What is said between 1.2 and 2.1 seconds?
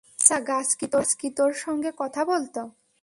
কি তোর সঙ্গে